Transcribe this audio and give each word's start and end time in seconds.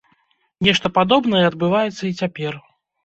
Нешта 0.67 0.89
падобнае 0.97 1.41
адбываецца 1.53 2.03
і 2.11 2.15
цяпер. 2.25 2.53